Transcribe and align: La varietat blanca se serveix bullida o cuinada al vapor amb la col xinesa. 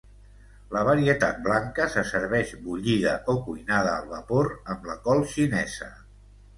La 0.75 0.79
varietat 0.87 1.37
blanca 1.49 1.87
se 1.97 2.05
serveix 2.13 2.55
bullida 2.65 3.15
o 3.35 3.39
cuinada 3.51 3.95
al 4.01 4.11
vapor 4.19 4.53
amb 4.77 4.93
la 4.93 5.01
col 5.09 5.27
xinesa. 5.39 5.97